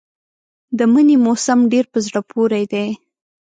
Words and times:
د 0.77 0.79
مني 0.93 1.15
موسم 1.25 1.59
ډېر 1.71 1.85
په 1.93 1.99
زړه 2.05 2.21
پورې 2.31 2.63
دی. 2.71 2.87